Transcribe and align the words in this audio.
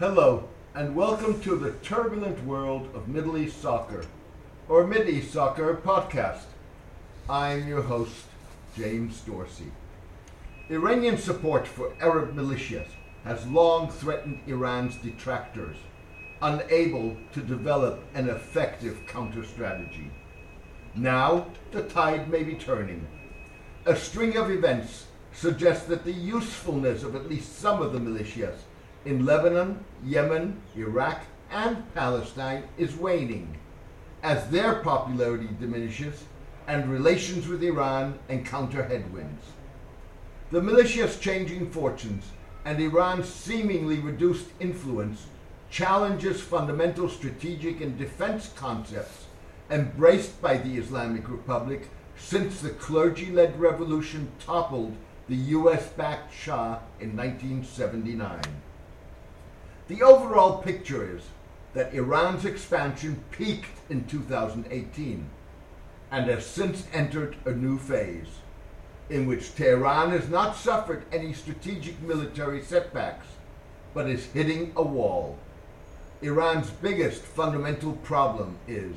Hello, 0.00 0.48
and 0.74 0.96
welcome 0.96 1.42
to 1.42 1.56
the 1.56 1.72
turbulent 1.82 2.42
world 2.46 2.88
of 2.94 3.06
Middle 3.06 3.36
East 3.36 3.60
soccer, 3.60 4.06
or 4.66 4.86
Mid 4.86 5.06
East 5.10 5.30
Soccer 5.30 5.74
podcast. 5.74 6.44
I'm 7.28 7.68
your 7.68 7.82
host, 7.82 8.24
James 8.74 9.20
Dorsey. 9.20 9.70
Iranian 10.70 11.18
support 11.18 11.68
for 11.68 11.92
Arab 12.00 12.34
militias 12.34 12.86
has 13.24 13.46
long 13.46 13.90
threatened 13.90 14.40
Iran's 14.46 14.96
detractors, 14.96 15.76
unable 16.40 17.18
to 17.34 17.42
develop 17.42 18.02
an 18.14 18.30
effective 18.30 19.06
counter 19.06 19.44
strategy. 19.44 20.10
Now, 20.94 21.48
the 21.72 21.82
tide 21.82 22.30
may 22.30 22.42
be 22.42 22.54
turning. 22.54 23.06
A 23.84 23.94
string 23.94 24.38
of 24.38 24.50
events 24.50 25.08
suggests 25.34 25.84
that 25.88 26.06
the 26.06 26.12
usefulness 26.12 27.02
of 27.02 27.14
at 27.14 27.28
least 27.28 27.58
some 27.58 27.82
of 27.82 27.92
the 27.92 28.00
militias 28.00 28.60
in 29.04 29.24
Lebanon, 29.24 29.84
Yemen, 30.04 30.60
Iraq, 30.76 31.22
and 31.50 31.92
Palestine 31.94 32.64
is 32.78 32.96
waning 32.96 33.56
as 34.22 34.48
their 34.50 34.76
popularity 34.76 35.48
diminishes 35.58 36.24
and 36.66 36.90
relations 36.90 37.48
with 37.48 37.62
Iran 37.62 38.18
encounter 38.28 38.84
headwinds. 38.84 39.44
The 40.50 40.62
militia's 40.62 41.18
changing 41.18 41.70
fortunes 41.70 42.24
and 42.64 42.78
Iran's 42.78 43.28
seemingly 43.28 43.98
reduced 43.98 44.48
influence 44.60 45.26
challenges 45.70 46.40
fundamental 46.40 47.08
strategic 47.08 47.80
and 47.80 47.96
defense 47.96 48.52
concepts 48.54 49.26
embraced 49.70 50.42
by 50.42 50.56
the 50.58 50.76
Islamic 50.76 51.28
Republic 51.28 51.88
since 52.16 52.60
the 52.60 52.70
clergy 52.70 53.30
led 53.30 53.58
revolution 53.58 54.30
toppled 54.44 54.94
the 55.28 55.36
US 55.36 55.88
backed 55.90 56.34
Shah 56.34 56.80
in 57.00 57.16
1979. 57.16 58.40
The 59.90 60.02
overall 60.04 60.62
picture 60.62 61.16
is 61.16 61.24
that 61.74 61.92
Iran's 61.92 62.44
expansion 62.44 63.24
peaked 63.32 63.90
in 63.90 64.04
2018 64.04 65.28
and 66.12 66.26
has 66.30 66.46
since 66.46 66.86
entered 66.92 67.34
a 67.44 67.50
new 67.50 67.76
phase 67.76 68.28
in 69.08 69.26
which 69.26 69.56
Tehran 69.56 70.12
has 70.12 70.28
not 70.28 70.54
suffered 70.54 71.02
any 71.10 71.32
strategic 71.32 72.00
military 72.02 72.62
setbacks 72.62 73.26
but 73.92 74.08
is 74.08 74.26
hitting 74.26 74.72
a 74.76 74.82
wall. 74.84 75.36
Iran's 76.22 76.70
biggest 76.70 77.22
fundamental 77.22 77.94
problem 77.94 78.58
is 78.68 78.96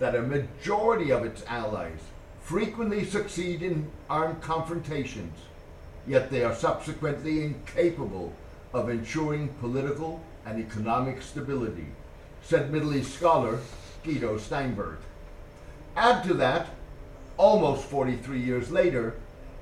that 0.00 0.16
a 0.16 0.22
majority 0.22 1.12
of 1.12 1.24
its 1.24 1.44
allies 1.46 2.00
frequently 2.40 3.04
succeed 3.04 3.62
in 3.62 3.88
armed 4.10 4.40
confrontations, 4.40 5.38
yet 6.04 6.32
they 6.32 6.42
are 6.42 6.52
subsequently 6.52 7.44
incapable 7.44 8.32
of 8.74 8.88
ensuring 8.88 9.46
political 9.60 10.20
and 10.44 10.60
economic 10.60 11.22
stability, 11.22 11.86
said 12.42 12.72
Middle 12.72 12.94
East 12.94 13.14
scholar 13.14 13.60
Guido 14.04 14.38
Steinberg. 14.38 14.98
Add 15.96 16.24
to 16.24 16.34
that, 16.34 16.68
almost 17.36 17.84
43 17.84 18.40
years 18.40 18.70
later, 18.70 19.14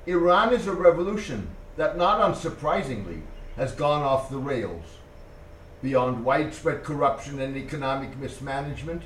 Iran 0.05 0.53
is 0.53 0.67
a 0.67 0.73
revolution 0.73 1.49
that, 1.77 1.97
not 1.97 2.19
unsurprisingly, 2.19 3.21
has 3.55 3.73
gone 3.73 4.01
off 4.01 4.29
the 4.29 4.37
rails. 4.37 4.85
Beyond 5.81 6.23
widespread 6.23 6.83
corruption 6.83 7.41
and 7.41 7.55
economic 7.57 8.17
mismanagement, 8.17 9.03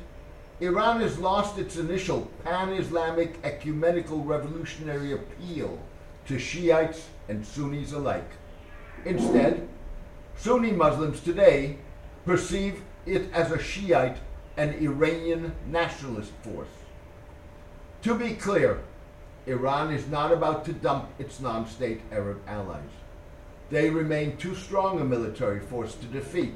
Iran 0.62 1.02
has 1.02 1.20
lost 1.20 1.58
its 1.58 1.76
initial 1.76 2.32
pan 2.44 2.70
Islamic 2.74 3.38
ecumenical 3.44 4.20
revolutionary 4.24 5.12
appeal 5.12 5.80
to 6.28 6.40
Shiites 6.40 7.08
and 7.28 7.46
Sunnis 7.46 7.92
alike. 7.92 8.30
Instead, 9.04 9.68
Sunni 10.38 10.72
Muslims 10.72 11.22
today 11.22 11.78
perceive 12.26 12.82
it 13.06 13.32
as 13.34 13.52
a 13.52 13.62
Shiite 13.62 14.18
and 14.58 14.76
Iranian 14.76 15.54
nationalist 15.68 16.32
force. 16.44 16.68
To 18.04 18.16
be 18.16 18.36
clear, 18.36 18.82
Iran 19.48 19.92
is 19.92 20.08
not 20.08 20.32
about 20.32 20.66
to 20.66 20.74
dump 20.74 21.10
its 21.20 21.40
non 21.40 21.68
state 21.68 22.02
Arab 22.12 22.42
allies. 22.48 22.82
They 23.70 23.90
remain 23.90 24.38
too 24.38 24.56
strong 24.56 25.00
a 25.00 25.04
military 25.04 25.60
force 25.60 25.96
to 25.96 26.06
defeat 26.06 26.56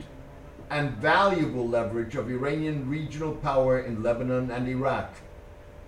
and 0.70 0.92
valuable 0.92 1.68
leverage 1.68 2.16
of 2.16 2.30
Iranian 2.30 2.88
regional 2.90 3.34
power 3.34 3.80
in 3.80 4.04
Lebanon 4.04 4.52
and 4.52 4.68
Iraq, 4.68 5.16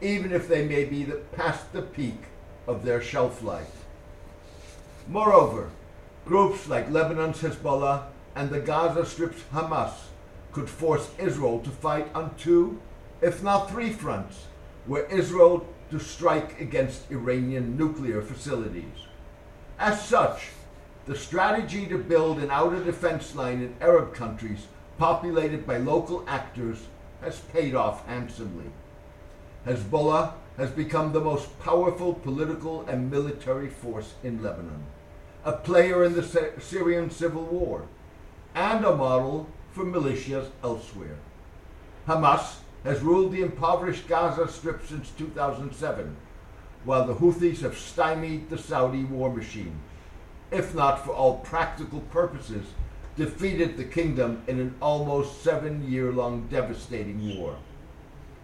even 0.02 0.31
if 0.31 0.47
they 0.47 0.68
may 0.68 0.85
be 0.85 1.03
the, 1.03 1.18
past 1.34 1.72
the 1.72 1.84
peak 1.84 2.23
of 2.68 2.84
their 2.84 3.02
shelf 3.02 3.44
life. 3.44 3.85
Moreover, 5.08 5.69
groups 6.26 6.68
like 6.68 6.90
Lebanon's 6.90 7.42
Hezbollah 7.42 8.04
and 8.36 8.50
the 8.50 8.59
Gaza 8.59 9.06
Strip's 9.06 9.44
Hamas 9.54 9.94
could 10.52 10.70
force 10.70 11.09
Israel 11.18 11.59
to 11.59 11.70
fight 11.70 12.08
on 12.14 12.36
two, 12.36 12.80
if 13.22 13.44
not 13.44 13.70
three 13.70 13.92
fronts, 13.92 14.48
were 14.88 15.06
Israel 15.06 15.66
to 15.90 16.00
strike 16.00 16.59
against 16.59 17.09
Iranian 17.12 17.78
nuclear 17.78 18.22
facilities. 18.22 19.08
As 19.78 20.02
such, 20.02 20.50
the 21.06 21.16
strategy 21.16 21.88
to 21.88 21.98
build 21.98 22.40
an 22.40 22.52
outer 22.52 22.84
defense 22.84 23.36
line 23.36 23.62
in 23.62 23.76
Arab 23.82 24.14
countries 24.14 24.68
populated 24.98 25.66
by 25.66 25.78
local 25.78 26.24
actors 26.28 26.86
has 27.22 27.40
paid 27.40 27.76
off 27.76 28.06
handsomely. 28.06 28.70
Hezbollah 29.66 30.34
has 30.58 30.70
become 30.70 31.12
the 31.12 31.20
most 31.20 31.59
powerful 31.59 32.14
political 32.14 32.82
and 32.88 33.09
military 33.09 33.70
force 33.70 34.14
in 34.24 34.42
Lebanon, 34.42 34.84
a 35.44 35.53
player 35.53 36.03
in 36.03 36.13
the 36.13 36.53
Syrian 36.59 37.09
civil 37.09 37.44
war, 37.44 37.85
and 38.53 38.85
a 38.85 38.96
model 38.96 39.47
for 39.72 39.85
militias 39.85 40.50
elsewhere. 40.63 41.18
Hamas 42.07 42.57
has 42.84 43.02
ruled 43.02 43.31
the 43.31 43.41
impoverished 43.41 44.07
Gaza 44.07 44.47
Strip 44.47 44.85
since 44.88 45.12
2007, 45.12 46.16
while 46.84 47.06
the 47.06 47.16
Houthis 47.16 47.62
have 47.62 47.78
stymied 47.78 48.50
the 48.50 48.57
Saudi 48.57 49.03
war 49.03 49.34
machine 49.34 49.79
if 50.52 50.75
not 50.75 51.03
for 51.03 51.12
all 51.12 51.38
practical 51.38 52.02
purposes, 52.12 52.66
defeated 53.16 53.78
the 53.78 53.84
kingdom 53.85 54.44
in 54.47 54.59
an 54.59 54.75
almost 54.81 55.41
seven 55.41 55.90
year 55.90 56.12
long 56.12 56.47
devastating 56.50 57.38
war. 57.38 57.58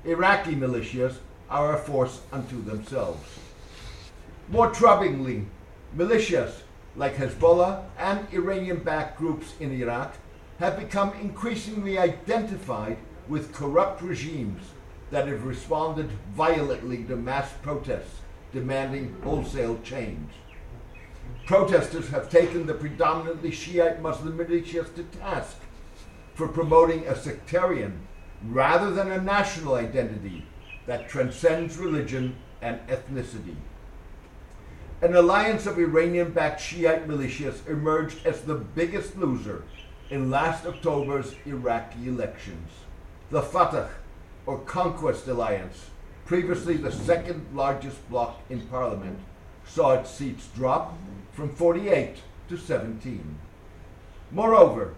Iraqi 0.05 0.55
militias 0.55 1.17
are 1.49 1.75
a 1.75 1.77
force 1.77 2.21
unto 2.31 2.63
themselves. 2.63 3.39
More 4.49 4.71
troublingly, 4.71 5.45
militias 5.95 6.61
like 6.97 7.15
Hezbollah 7.15 7.83
and 7.99 8.27
Iranian 8.33 8.79
backed 8.79 9.17
groups 9.17 9.53
in 9.59 9.71
Iraq 9.71 10.15
have 10.59 10.79
become 10.79 11.13
increasingly 11.21 11.97
identified 11.97 12.97
with 13.27 13.53
corrupt 13.53 14.01
regimes 14.01 14.63
that 15.11 15.27
have 15.27 15.45
responded 15.45 16.09
violently 16.33 17.03
to 17.03 17.15
mass 17.15 17.53
protests 17.61 18.21
demanding 18.51 19.15
wholesale 19.23 19.79
change. 19.83 20.31
Protesters 21.45 22.09
have 22.09 22.29
taken 22.29 22.65
the 22.65 22.73
predominantly 22.73 23.51
Shiite 23.51 24.01
Muslim 24.01 24.37
militias 24.37 24.93
to 24.95 25.03
task 25.03 25.57
for 26.33 26.47
promoting 26.47 27.05
a 27.07 27.15
sectarian 27.15 28.07
rather 28.43 28.91
than 28.91 29.11
a 29.11 29.21
national 29.21 29.75
identity 29.75 30.45
that 30.87 31.07
transcends 31.07 31.77
religion 31.77 32.35
and 32.61 32.79
ethnicity. 32.87 33.55
An 34.99 35.15
alliance 35.15 35.67
of 35.67 35.77
Iranian 35.77 36.31
backed 36.31 36.59
Shiite 36.59 37.07
militias 37.07 37.67
emerged 37.67 38.25
as 38.25 38.41
the 38.41 38.55
biggest 38.55 39.15
loser 39.15 39.63
in 40.09 40.31
last 40.31 40.65
October's 40.65 41.35
Iraqi 41.45 42.07
elections. 42.07 42.71
The 43.29 43.43
Fatah, 43.43 43.91
or 44.47 44.57
Conquest 44.57 45.27
Alliance, 45.27 45.91
previously 46.25 46.77
the 46.77 46.91
second 46.91 47.45
largest 47.53 48.09
bloc 48.09 48.39
in 48.49 48.61
parliament, 48.61 49.19
saw 49.67 49.93
its 49.99 50.09
seats 50.09 50.47
drop 50.55 50.97
from 51.31 51.53
48 51.53 52.15
to 52.49 52.57
17. 52.57 53.37
Moreover, 54.31 54.95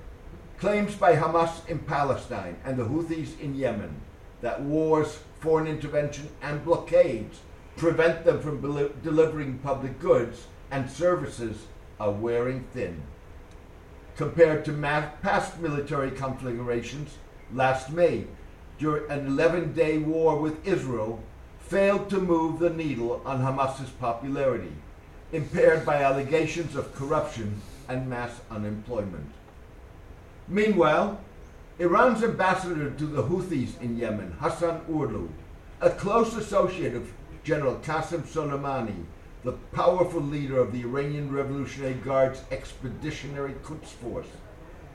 claims 0.59 0.95
by 0.95 1.17
Hamas 1.17 1.67
in 1.67 1.79
Palestine 1.79 2.55
and 2.63 2.77
the 2.77 2.85
Houthis 2.85 3.37
in 3.41 3.53
Yemen 3.53 3.99
that 4.39 4.61
wars, 4.61 5.19
foreign 5.41 5.67
intervention, 5.67 6.29
and 6.41 6.63
blockades 6.63 7.41
prevent 7.79 8.25
them 8.25 8.39
from 8.39 8.59
bel- 8.59 8.91
delivering 9.01 9.57
public 9.59 9.99
goods 9.99 10.45
and 10.69 10.89
services 10.91 11.65
are 11.99 12.11
wearing 12.11 12.65
thin. 12.73 13.01
Compared 14.15 14.65
to 14.65 14.71
ma- 14.71 15.09
past 15.21 15.59
military 15.59 16.11
conflagrations, 16.11 17.17
last 17.53 17.89
May, 17.91 18.25
during 18.77 19.09
an 19.09 19.25
11 19.25 19.73
day 19.73 19.97
war 19.97 20.37
with 20.37 20.65
Israel, 20.67 21.23
failed 21.59 22.09
to 22.09 22.19
move 22.19 22.59
the 22.59 22.69
needle 22.69 23.21
on 23.25 23.39
Hamas's 23.41 23.89
popularity 23.89 24.73
impaired 25.31 25.85
by 25.85 26.01
allegations 26.01 26.75
of 26.75 26.93
corruption 26.95 27.61
and 27.87 28.09
mass 28.09 28.41
unemployment. 28.49 29.29
Meanwhile, 30.47 31.19
Iran's 31.77 32.23
ambassador 32.23 32.89
to 32.89 33.05
the 33.05 33.23
Houthis 33.23 33.79
in 33.79 33.95
Yemen, 33.97 34.35
Hassan 34.39 34.81
Irloo, 34.89 35.29
a 35.81 35.91
close 35.91 36.35
associate 36.35 36.95
of 36.95 37.11
General 37.43 37.75
Qasem 37.77 38.23
Soleimani, 38.23 39.05
the 39.43 39.53
powerful 39.71 40.21
leader 40.21 40.59
of 40.59 40.73
the 40.73 40.81
Iranian 40.81 41.31
Revolutionary 41.31 41.93
Guard's 41.93 42.41
Expeditionary 42.51 43.53
Quds 43.63 43.91
Force, 43.91 44.27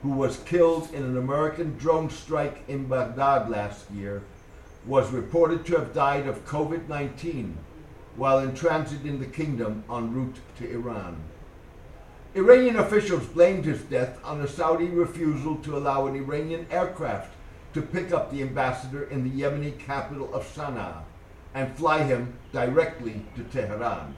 who 0.03 0.11
was 0.11 0.37
killed 0.45 0.93
in 0.93 1.03
an 1.03 1.17
American 1.17 1.75
drone 1.77 2.09
strike 2.09 2.63
in 2.67 2.85
Baghdad 2.85 3.49
last 3.49 3.89
year, 3.89 4.21
was 4.85 5.11
reported 5.11 5.65
to 5.65 5.75
have 5.75 5.95
died 5.95 6.27
of 6.27 6.45
COVID 6.45 6.87
19 6.87 7.57
while 8.15 8.39
in 8.39 8.55
transit 8.55 9.03
in 9.05 9.19
the 9.19 9.25
kingdom 9.25 9.83
en 9.89 10.13
route 10.13 10.37
to 10.57 10.71
Iran. 10.71 11.17
Iranian 12.35 12.77
officials 12.77 13.25
blamed 13.25 13.65
his 13.65 13.81
death 13.81 14.19
on 14.23 14.41
a 14.41 14.47
Saudi 14.47 14.85
refusal 14.85 15.55
to 15.57 15.75
allow 15.75 16.05
an 16.05 16.15
Iranian 16.15 16.67
aircraft 16.69 17.33
to 17.73 17.81
pick 17.81 18.13
up 18.13 18.31
the 18.31 18.41
ambassador 18.41 19.03
in 19.05 19.23
the 19.23 19.41
Yemeni 19.41 19.77
capital 19.79 20.33
of 20.33 20.45
Sana'a 20.45 21.01
and 21.55 21.73
fly 21.75 22.03
him 22.03 22.33
directly 22.51 23.25
to 23.35 23.43
Tehran. 23.45 24.13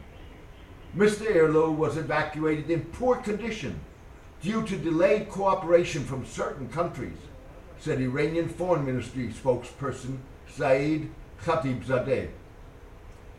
Mr. 0.95 1.33
Irloo 1.33 1.71
was 1.71 1.95
evacuated 1.95 2.71
in 2.71 2.81
poor 2.85 3.15
condition 3.17 3.79
due 4.41 4.63
to 4.63 4.75
delayed 4.75 5.29
cooperation 5.29 6.03
from 6.03 6.25
certain 6.25 6.67
countries, 6.69 7.17
said 7.79 8.01
Iranian 8.01 8.49
Foreign 8.49 8.85
Ministry 8.85 9.29
spokesperson 9.29 10.17
Saeed 10.49 11.11
Khatibzadeh. 11.43 12.29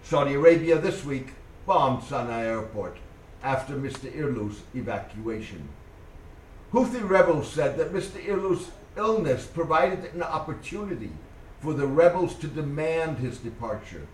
Saudi 0.04 0.34
Arabia 0.34 0.78
this 0.78 1.04
week 1.04 1.30
bombed 1.66 2.02
Sana'a 2.02 2.44
airport 2.44 2.98
after 3.42 3.74
Mr. 3.74 4.14
Irloo's 4.16 4.62
evacuation. 4.74 5.68
Houthi 6.72 7.06
rebels 7.08 7.50
said 7.50 7.76
that 7.78 7.92
Mr. 7.92 8.24
Irloo's 8.24 8.70
illness 8.96 9.46
provided 9.46 10.12
an 10.14 10.22
opportunity 10.22 11.10
for 11.60 11.74
the 11.74 11.86
rebels 11.86 12.34
to 12.36 12.46
demand 12.46 13.18
his 13.18 13.38
departure. 13.38 14.06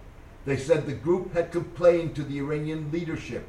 They 0.44 0.56
said 0.56 0.87
the 0.87 0.93
group 0.93 1.32
had 1.35 1.52
complained 1.52 2.14
to 2.17 2.23
the 2.23 2.38
Iranian 2.38 2.91
leadership 2.91 3.46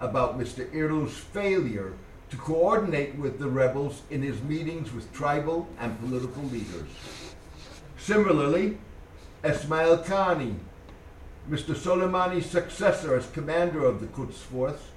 about 0.00 0.38
Mr. 0.38 0.72
Irloo's 0.74 1.16
failure 1.16 1.94
to 2.30 2.36
coordinate 2.36 3.16
with 3.16 3.38
the 3.38 3.48
rebels 3.48 4.02
in 4.10 4.22
his 4.22 4.42
meetings 4.42 4.92
with 4.92 5.12
tribal 5.12 5.68
and 5.78 5.98
political 6.00 6.42
leaders. 6.44 6.88
Similarly, 7.98 8.78
Esmail 9.42 10.04
Qani, 10.04 10.56
Mr. 11.48 11.74
Soleimani's 11.74 12.46
successor 12.46 13.16
as 13.16 13.28
commander 13.30 13.84
of 13.84 14.00
the 14.00 14.06
Quds 14.06 14.38
Force, 14.38 14.88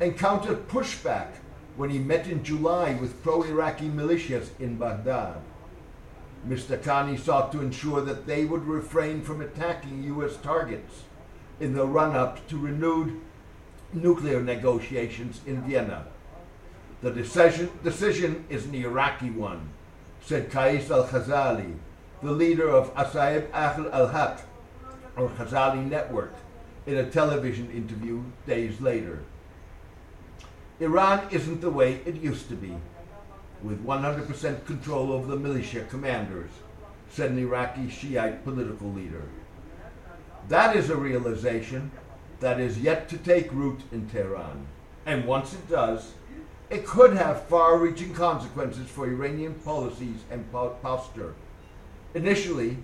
encountered 0.00 0.68
pushback 0.68 1.28
when 1.76 1.90
he 1.90 1.98
met 1.98 2.26
in 2.26 2.42
July 2.42 2.94
with 2.94 3.22
pro 3.22 3.42
Iraqi 3.42 3.88
militias 3.88 4.48
in 4.58 4.76
Baghdad. 4.76 5.40
Mr. 6.48 6.78
Qani 6.78 7.18
sought 7.18 7.52
to 7.52 7.60
ensure 7.60 8.00
that 8.00 8.26
they 8.26 8.44
would 8.44 8.64
refrain 8.64 9.22
from 9.22 9.40
attacking 9.40 10.02
U.S. 10.04 10.36
targets 10.36 11.04
in 11.60 11.74
the 11.74 11.86
run 11.86 12.16
up 12.16 12.46
to 12.48 12.58
renewed 12.58 13.20
nuclear 13.92 14.42
negotiations 14.42 15.40
in 15.46 15.62
Vienna. 15.62 16.06
The 17.02 17.10
decision, 17.10 17.70
decision 17.82 18.44
is 18.48 18.66
an 18.66 18.74
Iraqi 18.74 19.30
one, 19.30 19.68
said 20.22 20.50
Qais 20.50 20.90
al 20.90 21.06
Khazali, 21.06 21.76
the 22.22 22.32
leader 22.32 22.68
of 22.68 22.94
Asaib 22.94 23.48
Ahl 23.52 23.90
al 23.92 24.08
Haq, 24.08 24.40
or 25.16 25.28
Khazali 25.30 25.88
Network, 25.88 26.34
in 26.86 26.96
a 26.96 27.10
television 27.10 27.70
interview 27.70 28.22
days 28.46 28.80
later. 28.80 29.20
Iran 30.78 31.26
isn't 31.30 31.60
the 31.60 31.70
way 31.70 32.00
it 32.06 32.16
used 32.16 32.48
to 32.48 32.54
be, 32.54 32.74
with 33.62 33.84
100% 33.84 34.66
control 34.66 35.12
over 35.12 35.26
the 35.26 35.36
militia 35.36 35.84
commanders, 35.90 36.50
said 37.10 37.30
an 37.30 37.38
Iraqi 37.38 37.88
Shiite 37.90 38.44
political 38.44 38.90
leader. 38.92 39.22
That 40.48 40.76
is 40.76 40.90
a 40.90 40.96
realization 40.96 41.90
that 42.40 42.58
is 42.58 42.78
yet 42.78 43.08
to 43.10 43.18
take 43.18 43.52
root 43.52 43.80
in 43.92 44.08
Tehran. 44.08 44.66
And 45.06 45.26
once 45.26 45.52
it 45.52 45.68
does, 45.68 46.12
it 46.70 46.86
could 46.86 47.14
have 47.14 47.46
far 47.46 47.78
reaching 47.78 48.14
consequences 48.14 48.88
for 48.88 49.06
Iranian 49.06 49.54
policies 49.54 50.20
and 50.30 50.50
posture. 50.52 51.34
Initially, 52.14 52.78